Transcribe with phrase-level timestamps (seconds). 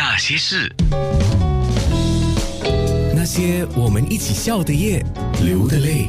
[0.00, 0.72] 那些事，
[3.16, 5.04] 那些我们一起笑的夜，
[5.42, 6.06] 流的泪。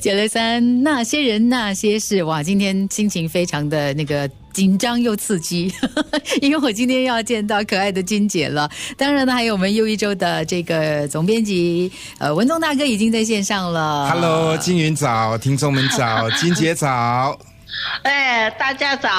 [0.00, 5.70] 九六三，那些人那些事，哇，今天心情非常的那个紧张又刺激，
[6.40, 8.70] 因为我今天要见到可爱的金姐了。
[8.96, 14.08] 当然呢，还有我们又一周的这个总编辑，呃，文东大哥已经在线上了。
[14.08, 17.38] Hello，金云早，听众们早， 金姐早。
[18.02, 19.10] 哎，大家早，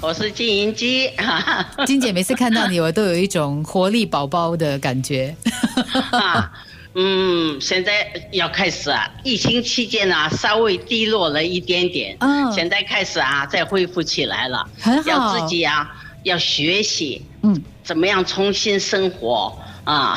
[0.00, 1.10] 我是金银鸡。
[1.86, 5.34] 金姐每次看到你，我都有一种活力宝宝的感觉。
[6.10, 6.50] 啊，
[6.94, 12.52] 嗯，现在要开始啊，疫情期间啊，稍微低落了一点点，嗯。
[12.52, 15.08] 现在开始啊，再恢复起来了，很好。
[15.08, 15.88] 要自己啊，
[16.24, 20.16] 要学习，嗯，怎么样重新生活啊？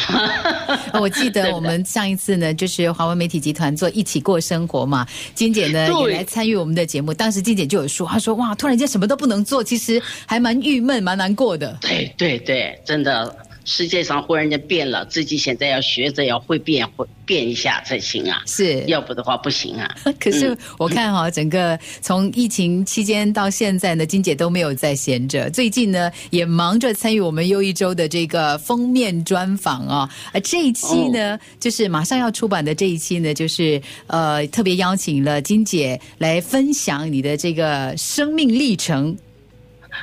[0.94, 5.06] 我记得我们上一次呢，就是华文媒体集团做一起过生活嘛，
[5.36, 7.14] 金姐呢也来参与我们的节目。
[7.14, 11.78] 当时金姐就有说，她说哇，突然间什么都不能做，其实还蛮郁闷、蛮难过的。
[11.82, 19.96] 对对对，真的，世界上忽然间变了，自己现在要学着要会变，会变一下才行啊，是，要不的话不行啊。
[20.20, 25.50] 可是我看哈、整个从疫情期间到现在呢，金姐都没有在闲着。
[25.50, 30.10] 最近呢，也忙着参与我们又一周的这个封面专访啊。
[30.34, 39.18] 呃，这一期呢，就是马上要出版的这一期呢，就是呃特别邀请了金姐来分享你的这个生命历程。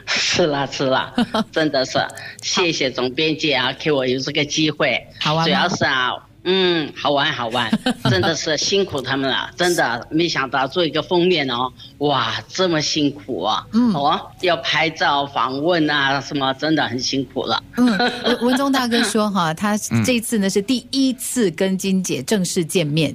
[0.06, 1.12] 是啦是啦，
[1.52, 1.98] 真的是。
[2.42, 4.98] 谢谢总编辑啊，给我有这个机会。
[5.20, 6.12] 好玩吗主要是啊，
[6.44, 7.70] 嗯，好玩好玩，
[8.10, 13.92] 真的是辛苦他们了，真的没想到做一个封面哦，哇，这么辛苦啊，嗯。
[13.92, 17.62] 哦，要拍照访问啊，什么真的很辛苦了。
[17.76, 17.86] 嗯，
[18.24, 23.14] 文文忠大哥说哈，他这次呢是第一次跟金姐正式见面，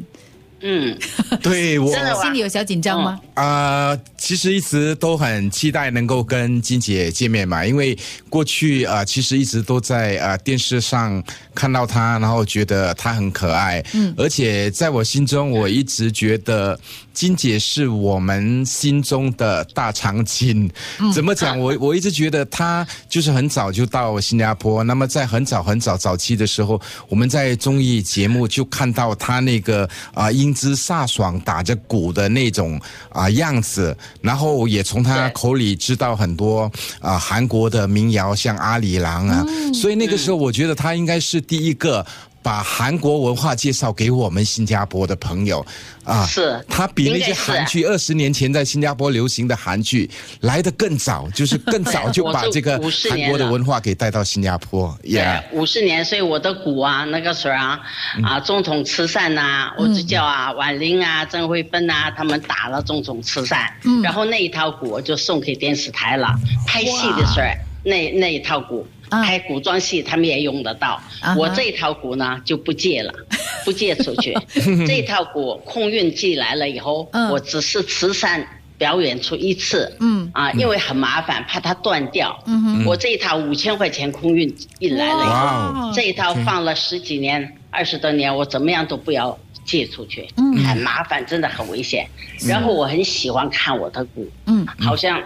[0.62, 0.98] 嗯，
[1.44, 1.92] 对我。
[1.94, 3.20] 真的心里有小紧张吗？
[3.36, 7.98] 啊、其实一直都很期待能够跟金姐见面嘛，因为
[8.30, 11.22] 过去啊、呃其实一直都在啊、呃电视上
[11.54, 16.80] 看到她，然后觉得她很可爱，嗯，而且在我心中，我一直觉得
[17.14, 20.70] 金姐是我们心中的大长今。
[21.14, 21.60] 怎么讲？
[21.60, 26.80] 我我一直觉得她就是很早就到新加坡，那么在很早很早早期的时候，
[27.10, 32.80] 我们在综艺节目就看到她那个啊、英姿飒爽打着鼓的那种
[33.10, 42.06] 啊、样子，然后也从他口里知道很多啊、韩国的民谣，像阿里郎啊，所以那个时候我觉得他应该是第一个。
[42.46, 45.66] 把韩国文化介绍给我们新加坡的朋友。
[46.04, 50.08] 啊，是他比那些韩剧二十年前在新加坡流行的韩剧
[50.42, 54.96] 来的更早，就是更早就 把这个我是50韩国的文化给带到新加坡。
[55.02, 57.82] 对 Yeah，，五十年，所以我的鼓啊，那个时候啊，
[58.24, 63.74] 啊，总统慈善呐、我就叫啊，婉玲啊、郑慧芬呐，他们打了总统慈善，
[64.04, 66.28] 然后那一套鼓我就送给电视台了。
[66.68, 67.48] 拍戏的时候，
[67.86, 68.86] 那那一套鼓。
[69.08, 71.00] 啊拍古装戏，他们也用得到。
[71.22, 73.14] 啊我这一套鼓呢就不借了，
[73.64, 74.36] 不借出去。
[74.88, 78.44] 这套鼓空运寄来了以后，嗯我只是慈善
[78.80, 79.96] 表演出一次。
[80.00, 82.36] 嗯啊，因为很麻烦，怕它断掉。
[82.48, 92.08] 嗯哼我这一套五千块钱空运运来了以后，这一套放了十几年、二十多年，我怎么样都不要借出去，嗯很麻烦，真的很危险。
[92.48, 95.22] 然后我很喜欢看我的鼓，嗯好像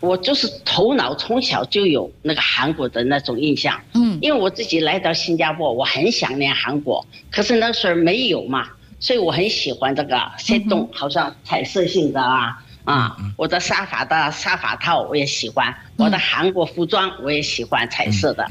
[0.00, 4.18] 我就是头脑从小就有那个韩国的那种印象，嗯。
[4.20, 8.68] 因为我自己来到新加坡，我很想念韩国，可是那时候没有嘛，
[8.98, 12.62] 所以我很喜欢这个线动，好像彩色性的啊。
[12.84, 18.46] 啊，我的沙发的沙发套我也喜欢，我的韩国服装我也喜欢彩色的，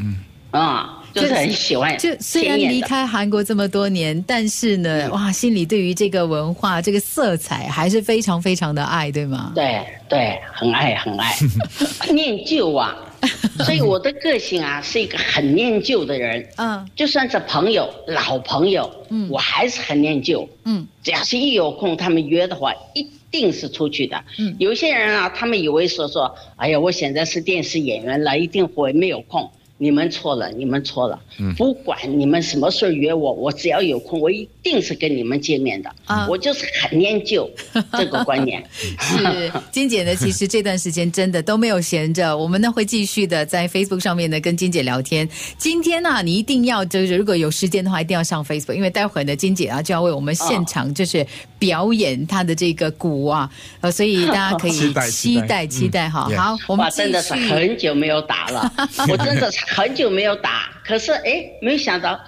[0.52, 2.82] 啊，就是很喜欢就虽然离。
[2.82, 9.52] 开韩国这么多年，但是呢，哇，心里对于这个文化、这个色彩还是非常非常的爱，对吗？
[9.54, 11.36] 对对，很爱很爱，
[12.12, 12.96] 念旧啊，
[13.64, 16.44] 所以我的个性啊是一个很念旧的人。
[16.56, 20.48] 嗯就算是朋友、老朋友，嗯我还是很念旧。
[20.66, 24.24] 嗯只要是一有空，他们约的话，一定是出去的。
[24.40, 29.52] 嗯有些人啊，他们以为说说，哎呀，我现在是电视演员了，一定会没有空。
[29.82, 31.18] 你们错了，你们错了。
[31.40, 35.90] 嗯不管你们什么时候约我，我只要有空，我一定是跟你们见面的。
[36.06, 37.50] 啊我就是很念旧
[37.94, 38.62] 这个观念。
[39.00, 45.28] 是金姐呢，其实这段时间真的都没有闲着，我们呢会继续的在 Facebook 上面呢跟金姐聊天。
[45.58, 51.26] 今天呢、你一定要就是如果有时间的话，一定要上 Facebook，因为待会儿呢金姐啊就要为我们现场就是
[51.58, 53.50] 表演她的这个鼓啊，
[53.80, 56.28] 呃，所以大家可以 期待期待期待哈。
[56.30, 57.34] 嗯好，我们真的是。
[57.34, 58.72] 很久没有打了，
[59.10, 60.70] 我真的是很久没有打。
[60.84, 62.20] 可是哎，没想到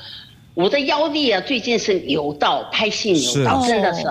[0.54, 4.04] 我的腰力啊，最近是扭到，拍戏扭到，真的是。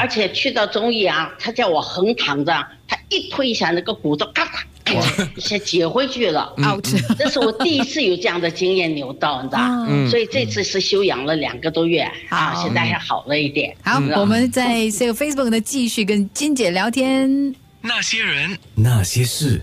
[0.00, 2.52] 而且去到中医啊，他叫我横躺着，
[2.88, 4.44] 他一推一下那个骨头，咔
[4.84, 6.52] 嚓，一下解回去了。
[6.58, 6.84] out。
[7.16, 9.60] 这是我第一次有这样的经验扭到，你知道？
[9.88, 13.76] 嗯所以这次是休养了两个多月啊，现在还好了一点。
[13.84, 17.54] 好，嗯我们在这个 Facebook 呢继续跟金姐聊天。
[17.80, 19.62] 那些人，那些事。